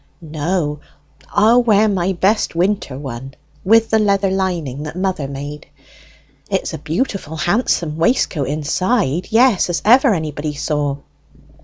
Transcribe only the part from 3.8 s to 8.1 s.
the leather lining, that mother made. It is a beautiful, handsome